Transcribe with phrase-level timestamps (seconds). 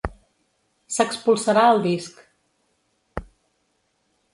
[0.95, 2.27] S"expulsarà el disc.